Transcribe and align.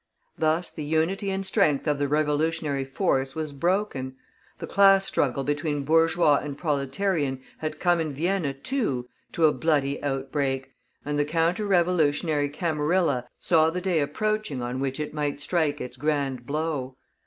Thus 0.35 0.71
the 0.71 0.83
unity 0.83 1.29
and 1.29 1.45
strength 1.45 1.85
of 1.85 1.99
the 1.99 2.07
revolutionary 2.07 2.85
force 2.85 3.35
was 3.35 3.53
broken; 3.53 4.15
the 4.57 4.65
class 4.65 5.05
struggle 5.05 5.43
between 5.43 5.83
bourgeois 5.83 6.37
and 6.37 6.57
proletarian 6.57 7.39
had 7.59 7.79
come 7.79 7.99
in 7.99 8.11
Vienna, 8.11 8.55
too, 8.55 9.07
to 9.33 9.45
a 9.45 9.53
bloody 9.53 10.01
outbreak, 10.01 10.71
and 11.05 11.19
the 11.19 11.23
counter 11.23 11.67
revolutionary 11.67 12.49
camarilla 12.49 13.27
saw 13.37 13.69
the 13.69 13.79
day 13.79 13.99
approaching 13.99 14.59
on 14.59 14.79
which 14.79 14.99
it 14.99 15.13
might 15.13 15.39
strike 15.39 15.79
its 15.79 15.97
grand 15.97 16.47
blow. 16.47 16.97